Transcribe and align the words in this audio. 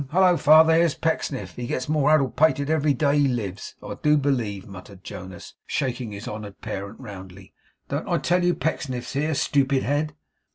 Hallo 0.09 0.35
father, 0.35 0.73
here's 0.73 0.95
Pecksniff! 0.95 1.55
He 1.55 1.67
gets 1.67 1.87
more 1.87 2.09
addle 2.09 2.31
pated 2.31 2.71
every 2.71 2.95
day 2.95 3.19
he 3.19 3.27
lives, 3.27 3.75
I 3.83 3.97
do 4.01 4.17
believe,' 4.17 4.65
muttered 4.67 5.03
Jonas, 5.03 5.53
shaking 5.67 6.11
his 6.11 6.27
honoured 6.27 6.59
parent 6.59 6.99
roundly. 6.99 7.53
'Don't 7.87 8.07
I 8.09 8.17
tell 8.17 8.43
you 8.43 8.55
Pecksniff's 8.55 9.13
here, 9.13 9.35
stupid 9.35 9.83
head? 9.83 10.15